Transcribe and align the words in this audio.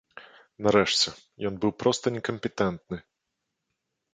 Нарэшце, 0.67 1.07
ён 1.49 1.53
быў 1.65 1.71
проста 1.83 2.05
некампетэнтны. 2.15 2.97